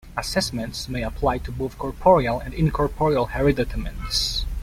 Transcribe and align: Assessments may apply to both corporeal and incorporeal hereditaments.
Assessments 0.17 0.89
may 0.89 1.03
apply 1.03 1.37
to 1.37 1.51
both 1.51 1.77
corporeal 1.77 2.39
and 2.39 2.55
incorporeal 2.55 3.27
hereditaments. 3.27 4.45